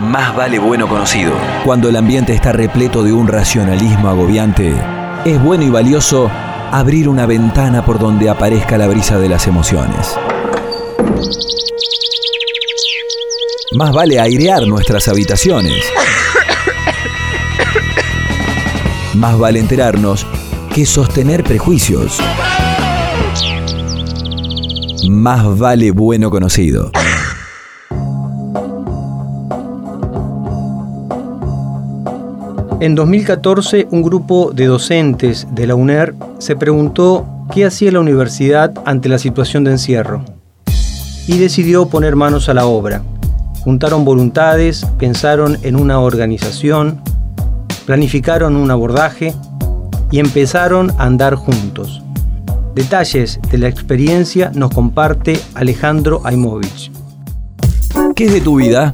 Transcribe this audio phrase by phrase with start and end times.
[0.00, 1.32] más vale bueno conocido.
[1.64, 4.74] Cuando el ambiente está repleto de un racionalismo agobiante,
[5.24, 6.30] es bueno y valioso
[6.70, 10.16] abrir una ventana por donde aparezca la brisa de las emociones.
[13.72, 15.84] Más vale airear nuestras habitaciones.
[19.14, 20.26] Más vale enterarnos
[20.74, 22.18] que sostener prejuicios.
[25.08, 26.90] Más vale bueno conocido.
[32.78, 38.74] En 2014, un grupo de docentes de la UNER se preguntó qué hacía la universidad
[38.84, 40.22] ante la situación de encierro
[41.26, 43.02] y decidió poner manos a la obra.
[43.64, 47.00] Juntaron voluntades, pensaron en una organización,
[47.86, 49.32] planificaron un abordaje
[50.10, 52.02] y empezaron a andar juntos.
[52.74, 56.92] Detalles de la experiencia nos comparte Alejandro Aimovich.
[58.14, 58.92] ¿Qué es de tu vida?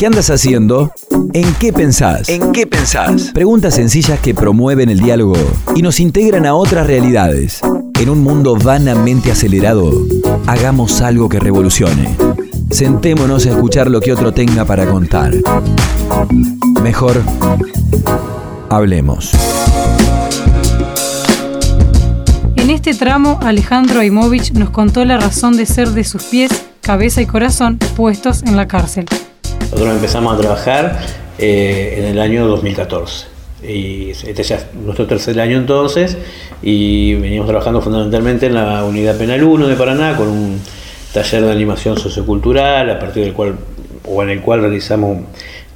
[0.00, 0.94] ¿Qué andas haciendo?
[1.34, 2.30] ¿En qué pensás?
[2.30, 3.32] ¿En qué pensás?
[3.34, 5.36] Preguntas sencillas que promueven el diálogo
[5.76, 7.60] y nos integran a otras realidades.
[8.00, 9.92] En un mundo vanamente acelerado,
[10.46, 12.16] hagamos algo que revolucione.
[12.70, 15.34] Sentémonos a escuchar lo que otro tenga para contar.
[16.82, 17.22] Mejor,
[18.70, 19.32] hablemos.
[22.56, 27.20] En este tramo, Alejandro Aimovich nos contó la razón de ser de sus pies, cabeza
[27.20, 29.04] y corazón puestos en la cárcel.
[29.80, 30.98] Nosotros empezamos a trabajar
[31.38, 33.28] eh, en el año 2014.
[33.66, 36.18] Y este ya es nuestro tercer año entonces,
[36.62, 40.60] y veníamos trabajando fundamentalmente en la Unidad Penal 1 de Paraná con un
[41.14, 43.54] taller de animación sociocultural, a partir del cual,
[44.06, 45.24] o en el cual realizamos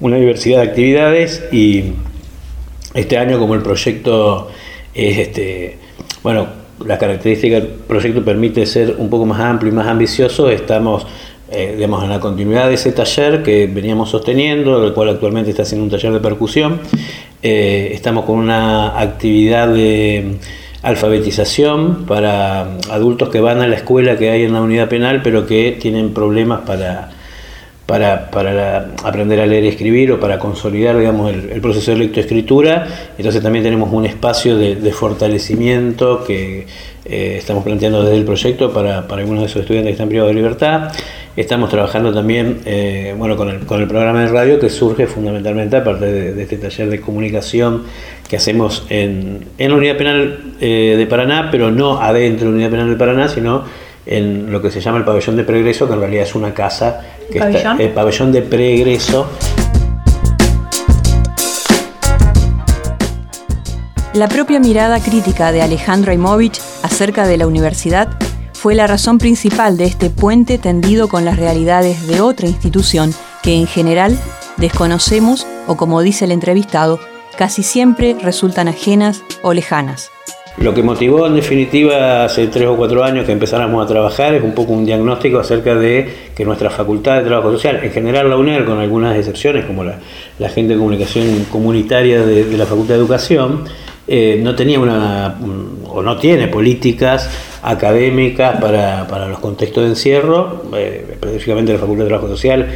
[0.00, 1.92] una diversidad de actividades, y
[2.94, 4.50] este año como el proyecto
[4.94, 5.78] es este,
[6.24, 6.48] bueno,
[6.84, 11.06] la característica del proyecto permite ser un poco más amplio y más ambicioso, estamos
[11.54, 15.62] eh, digamos, en la continuidad de ese taller que veníamos sosteniendo, el cual actualmente está
[15.62, 16.80] haciendo un taller de percusión,
[17.42, 20.38] eh, estamos con una actividad de
[20.82, 25.46] alfabetización para adultos que van a la escuela que hay en la unidad penal, pero
[25.46, 27.10] que tienen problemas para,
[27.92, 32.86] para, para aprender a leer y escribir o para consolidar digamos, el, proceso de lectoescritura.
[33.18, 36.66] Entonces también tenemos un espacio de, fortalecimiento que
[37.04, 40.30] eh, estamos planteando desde el proyecto para, para algunos de esos estudiantes que están privados
[40.30, 40.90] de libertad.
[41.36, 45.76] Estamos trabajando también eh, bueno, con el, con, el, programa de radio que surge fundamentalmente
[45.76, 47.82] a partir de, este taller de comunicación
[48.26, 52.54] que hacemos en, en la Unidad Penal eh, de Paraná, pero no adentro de la
[52.54, 53.64] Unidad Penal de Paraná, sino
[54.06, 57.00] en lo que se llama el pabellón de pregreso, que en realidad es una casa,
[57.30, 57.80] que ¿Pabellón?
[57.80, 59.28] el pabellón de pregreso.
[64.14, 68.10] La propia mirada crítica de Alejandro Aimovich acerca de la universidad
[68.52, 73.54] fue la razón principal de este puente tendido con las realidades de otra institución que
[73.54, 74.18] en general
[74.58, 77.00] desconocemos o como dice el entrevistado,
[77.36, 80.10] casi siempre resultan ajenas o lejanas.
[80.58, 84.42] Lo que motivó en definitiva hace tres o cuatro años que empezáramos a trabajar es
[84.42, 88.36] un poco un diagnóstico acerca de que nuestra facultad de trabajo social, en general la
[88.36, 89.98] UNER con algunas excepciones como la,
[90.38, 93.64] la gente de comunicación comunitaria de, la Facultad de Educación,
[94.14, 95.38] eh, no tenía una
[95.88, 97.30] o no tiene políticas
[97.62, 102.68] académicas para, para los contextos de encierro, eh, específicamente la Facultad de Trabajo Social,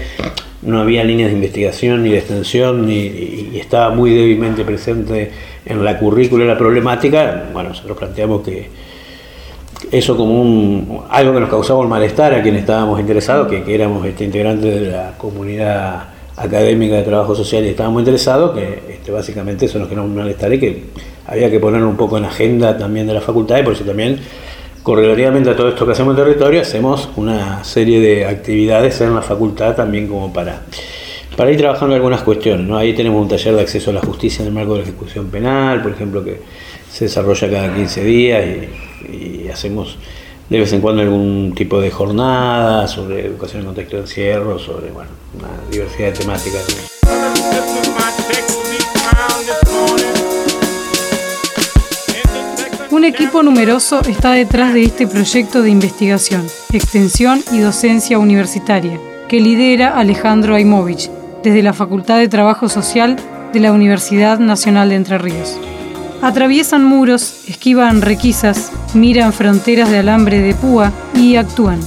[0.62, 3.00] no había líneas de investigación ni de extensión ni,
[3.52, 5.30] y estaba muy débilmente presente
[5.66, 7.50] en la currícula la problemática.
[7.52, 8.70] Bueno, nosotros planteamos que
[9.92, 14.06] eso como un, algo que nos causaba un malestar a quienes estábamos interesados, que, éramos
[14.06, 19.66] este, integrantes de la comunidad académica de trabajo social y estábamos interesados, que este, básicamente
[19.66, 20.84] nos generó un malestar y que
[21.26, 24.20] había que ponerlo un poco en agenda también de la facultad y por eso también
[24.82, 29.22] correlativamente a todo esto que hacemos en territorio hacemos una serie de actividades en la
[29.22, 30.62] facultad también como para,
[31.36, 32.66] para ir trabajando algunas cuestiones.
[32.66, 32.76] ¿no?
[32.76, 35.26] Ahí tenemos un taller de acceso a la justicia en el marco de la ejecución
[35.28, 36.40] penal, por ejemplo, que
[36.90, 39.98] se desarrolla cada 15 días y, hacemos
[40.48, 44.90] de vez en cuando algún tipo de jornada sobre educación en contexto de encierro, sobre
[44.90, 46.86] bueno, una diversidad de temáticas.
[52.90, 59.40] Un equipo numeroso está detrás de este proyecto de investigación, extensión y docencia universitaria, que
[59.40, 61.10] lidera Alejandro Aimovich,
[61.42, 63.16] desde la Facultad de Trabajo Social
[63.52, 65.58] de la Universidad Nacional de Entre Ríos.
[66.22, 71.80] Atraviesan muros, esquivan requisas, miran fronteras de alambre de púa y actúan.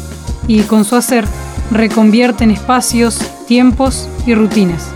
[0.47, 1.25] Y con su hacer
[1.71, 4.91] reconvierten espacios, tiempos y rutinas.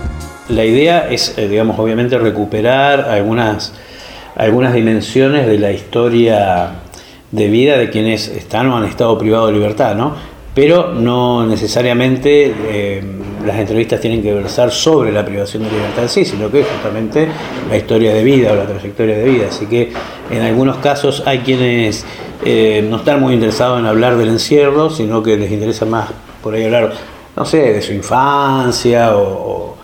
[0.50, 3.74] La idea es, eh, digamos, obviamente recuperar algunas
[4.36, 6.72] algunas dimensiones de la historia
[7.32, 10.16] de vida de quienes están o han estado privados de libertad, ¿no?
[10.54, 13.04] Pero no necesariamente, eh,
[13.46, 17.28] las entrevistas tienen que versar sobre la privación de libertad en sí, sino que justamente
[17.70, 19.46] la historia de vida o la trayectoria de vida.
[19.50, 19.92] Así que
[20.32, 22.06] en algunos casos hay quienes
[22.46, 26.10] eh, no están muy interesados en hablar del encierro, sino que les interesa más
[26.42, 26.94] por ahí hablar,
[27.36, 29.76] no sé, de su infancia o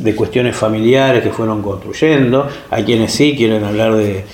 [0.00, 2.48] de cuestiones familiares que fueron construyendo.
[2.70, 4.24] Hay quienes sí quieren hablar de,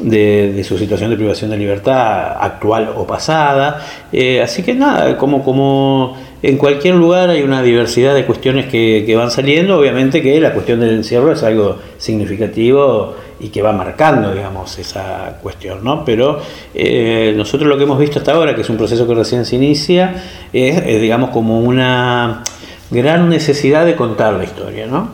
[0.00, 3.84] de, su situación de privación de libertad actual o pasada.
[4.12, 9.14] Eh, así que nada, como, como en cualquier lugar hay una diversidad de cuestiones que,
[9.16, 9.78] van saliendo.
[9.78, 15.38] Obviamente que la cuestión del encierro es algo significativo y que va marcando, digamos, esa
[15.40, 16.04] cuestión, ¿no?
[16.04, 16.40] Pero
[16.74, 19.56] eh, nosotros lo que hemos visto hasta ahora, que es un proceso que recién se
[19.56, 20.22] inicia,
[20.52, 22.42] es digamos, como una
[22.90, 25.12] gran necesidad de contar la historia, ¿no?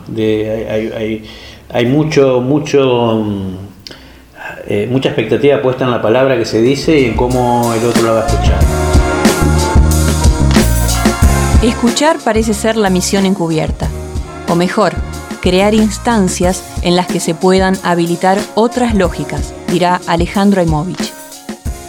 [1.71, 3.23] Hay, mucho, mucho,
[4.67, 8.03] eh, mucha expectativa puesta en la palabra que se dice y en cómo el otro
[8.03, 8.68] la va a escuchar.
[11.61, 13.89] Escuchar parece ser la misión encubierta,
[14.47, 14.93] o mejor,
[15.41, 21.11] crear instancias en las que se puedan habilitar otras lógicas, dirá Alejandro Aimovich.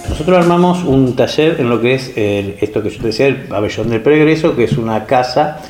[0.08, 3.90] Nosotros armamos un taller en lo que es esto que yo te decía, el pabellón
[3.90, 5.60] del progreso, que es una casa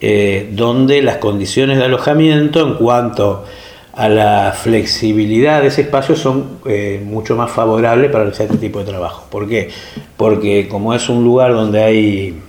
[0.00, 3.44] eh, donde las condiciones de alojamiento en cuanto
[3.92, 8.78] a la flexibilidad de ese espacio son eh, mucho más favorables para realizar este tipo
[8.78, 9.26] de trabajo.
[9.30, 9.68] ¿Por qué?
[10.16, 12.40] Porque como es un lugar donde hay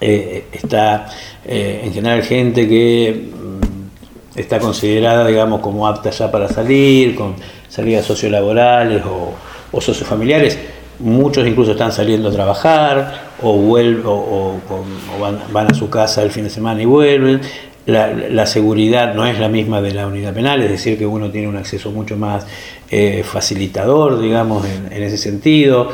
[0.00, 1.08] eh, está
[1.44, 7.34] en general gente que mm, está considerada, digamos, como apta ya para salir, con
[7.68, 9.34] salidas sociolaborales o,
[9.72, 10.58] o sociofamiliares,
[10.98, 14.56] muchos incluso están saliendo a trabajar o, vuelven, o,
[15.52, 17.40] van, a su casa el fin de semana y vuelven.
[17.88, 21.48] La, seguridad no es la misma de la unidad penal, es decir, que uno tiene
[21.48, 22.46] un acceso mucho más
[22.90, 25.88] eh, facilitador, digamos, en, ese sentido.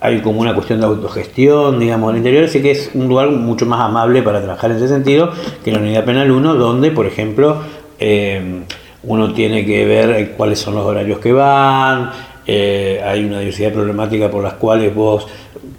[0.00, 3.28] Hay como una cuestión de autogestión, digamos, en el interior, así que es un lugar
[3.28, 5.30] mucho más amable para trabajar en ese sentido
[5.62, 7.58] que la unidad penal 1, donde, por ejemplo,
[7.98, 8.62] eh,
[9.02, 12.12] uno tiene que ver cuáles son los horarios que van,
[12.46, 15.26] eh, hay una diversidad problemática por las cuales vos,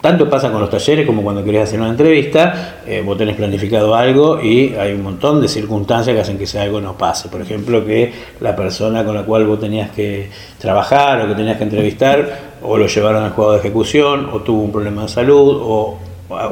[0.02, 3.96] tanto pasa con los talleres como cuando querés hacer una entrevista, eh, vos tenés planificado
[3.96, 7.30] algo y hay un montón de circunstancias que hacen que ese algo no pase.
[7.30, 8.12] Por ejemplo, que
[8.42, 12.78] la persona con la cual vos tenías que trabajar o que tenías que entrevistar, o
[12.78, 15.98] lo llevaron al juego de ejecución, o tuvo un problema de salud, o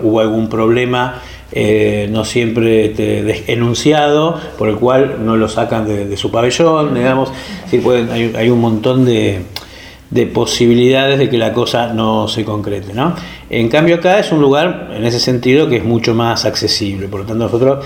[0.02, 1.22] hubo algún problema
[1.52, 7.32] eh, no siempre este, enunciado, por el cual no lo sacan de, su pabellón, digamos.
[7.70, 9.44] Sí, pueden, hay un montón de
[10.10, 12.94] de posibilidades de que la cosa no se concrete.
[12.94, 13.16] ¿no?
[13.50, 17.08] En cambio acá es un lugar, en ese sentido, que es mucho más accesible.
[17.08, 17.86] Por lo tanto, nosotros,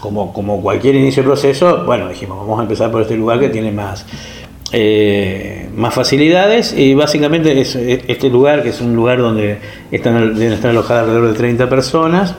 [0.00, 3.48] como, como cualquier inicio de proceso, bueno, dijimos, vamos a empezar por este lugar que
[3.48, 4.04] tiene más,
[4.72, 9.58] eh, más facilidades y básicamente es este lugar, que es un lugar donde
[9.90, 12.34] están, deben estar alojadas alrededor de 30 personas,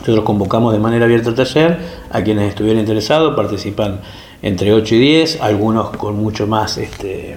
[0.00, 1.78] nosotros convocamos de manera abierta el taller
[2.10, 4.00] a quienes estuvieran interesados, participan
[4.40, 6.78] entre 8 y 10, algunos con mucho más...
[6.78, 7.36] Este,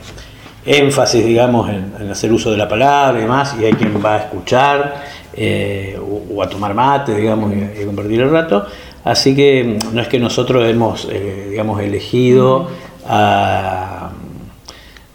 [0.69, 4.17] énfasis, digamos, en, hacer uso de la palabra y demás, y hay quien va a
[4.19, 8.65] escuchar eh, o, a tomar mate, digamos, y, a compartir el rato.
[9.03, 12.67] Así que mm, no es que nosotros hemos, eh, digamos, elegido
[13.07, 14.11] a,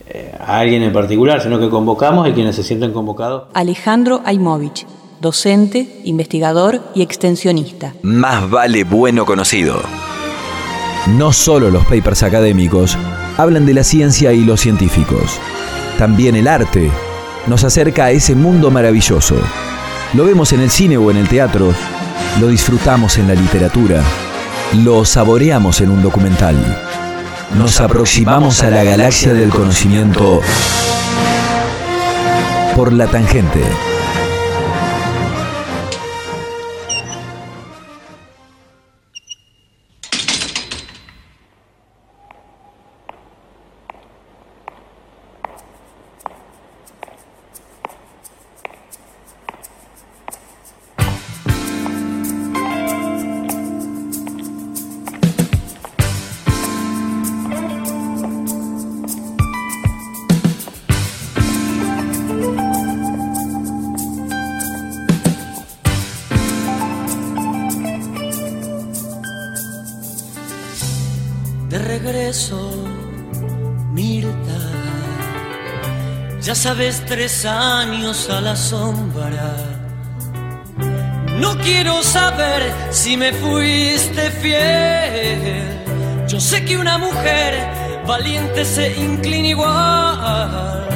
[0.08, 3.44] eh, a, alguien en particular, sino que convocamos y quienes se sienten convocados.
[3.54, 4.86] Alejandro Aimovich,
[5.20, 7.94] docente, investigador y extensionista.
[8.02, 9.80] Más vale bueno conocido.
[11.16, 12.98] No solo los papers académicos
[13.36, 15.40] hablan de la ciencia y los científicos.
[15.98, 16.90] También el arte
[17.46, 19.36] nos acerca a ese mundo maravilloso.
[20.14, 21.72] Lo vemos en el cine o en el teatro,
[22.40, 24.02] lo disfrutamos en la literatura,
[24.84, 26.56] lo saboreamos en un documental.
[27.56, 30.40] Nos aproximamos a la galaxia del conocimiento
[32.74, 33.62] por la tangente.
[76.64, 79.54] Sabes, tres años a la sombra.
[81.38, 85.62] No quiero saber si me fuiste fiel.
[86.26, 87.52] Yo sé que una mujer
[88.06, 90.88] valiente se inclina igual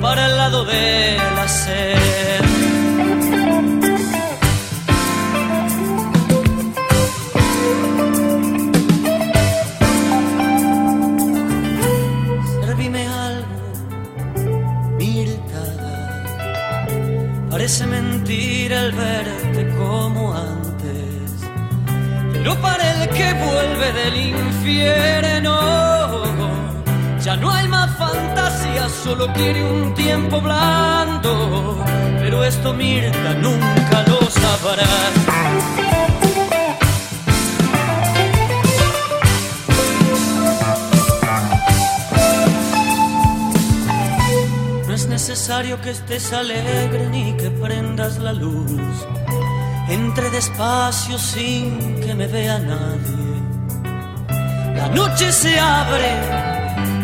[0.00, 2.51] para el lado de la sed.
[24.82, 25.72] Infierno
[27.22, 31.78] ya no hay más fantasía, solo quiere un tiempo blando,
[32.18, 34.84] pero esto Mirta nunca lo sabrá.
[44.88, 48.80] No es necesario que estés alegre ni que prendas la luz.
[49.88, 53.21] Entre despacio sin que me vea nadie.
[54.82, 56.12] La noche se abre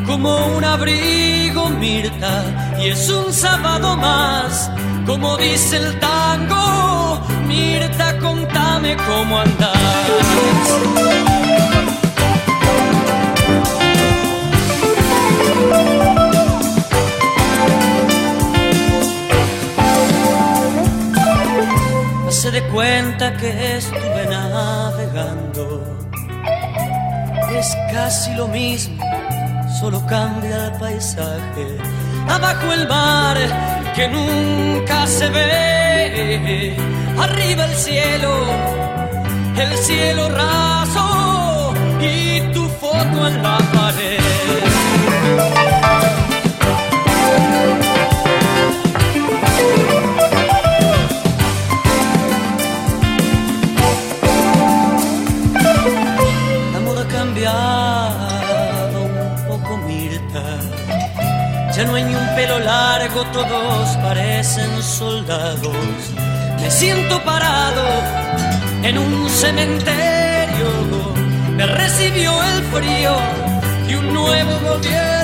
[0.04, 2.42] como un abrigo, Mirta,
[2.80, 4.68] y es un sábado más,
[5.06, 7.20] como dice el tango.
[7.46, 9.78] Mirta, contame cómo andás.
[22.30, 26.07] se de cuenta que estuve navegando.
[27.50, 29.02] Es casi lo mismo,
[29.80, 31.78] solo cambia el paisaje.
[32.28, 33.36] Abajo el mar
[33.94, 36.76] que nunca se ve.
[37.18, 38.32] Arriba el cielo,
[39.56, 45.67] el cielo raso y tu foto en la pared.
[61.78, 65.76] Ya no hay ni un pelo largo, todos parecen soldados.
[66.60, 67.84] Me siento parado
[68.82, 70.66] en un cementerio.
[71.56, 73.16] Me recibió el frío
[73.88, 75.17] y un nuevo gobierno.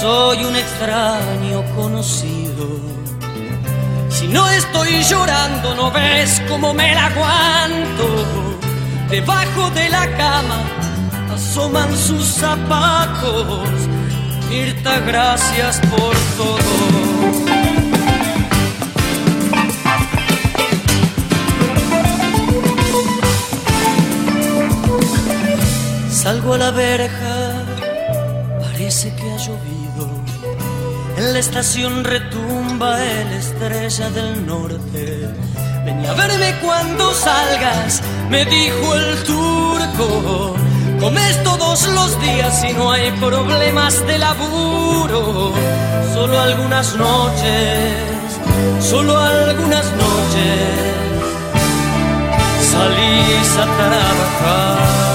[0.00, 2.66] Soy un extraño conocido.
[4.08, 8.06] Si no estoy llorando, no ves cómo me la aguanto.
[9.10, 10.60] Debajo de la cama
[11.32, 13.68] asoman sus zapatos.
[14.48, 17.62] Mirta, gracias por todo.
[26.22, 27.31] Salgo a la verja,
[31.30, 35.28] La estación retumba el estrella del norte.
[35.84, 40.56] Ven a verme cuando salgas, me dijo el turco.
[40.98, 45.52] Comes todos los días y no hay problemas de laburo.
[46.12, 48.40] Solo algunas noches,
[48.80, 51.02] solo algunas noches
[52.72, 55.11] salís a trabajar.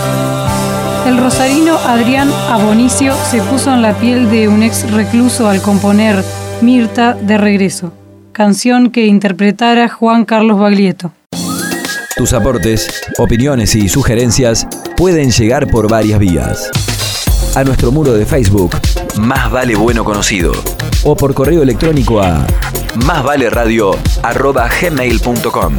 [1.08, 6.22] El rosarino Adrián Abonicio se puso en la piel de un ex recluso al componer
[6.62, 7.94] Mirta de Regreso,
[8.34, 11.14] canción que interpretara Juan Carlos Baglietto.
[12.18, 16.70] Tus aportes, opiniones y sugerencias pueden llegar por varias vías.
[17.56, 18.76] A nuestro muro de Facebook,
[19.18, 20.52] Más vale bueno conocido.
[21.06, 22.46] o por correo electrónico a
[23.06, 25.74] Másvaleradio.gmail.com